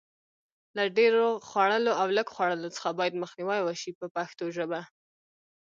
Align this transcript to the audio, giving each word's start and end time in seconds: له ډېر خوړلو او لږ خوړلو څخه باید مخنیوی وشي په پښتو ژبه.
له 0.75 0.83
ډېر 0.97 1.13
خوړلو 1.47 1.91
او 2.01 2.07
لږ 2.17 2.27
خوړلو 2.35 2.67
څخه 2.75 2.89
باید 2.99 3.19
مخنیوی 3.23 3.59
وشي 3.63 3.91
په 3.99 4.05
پښتو 4.15 4.45
ژبه. 4.57 4.81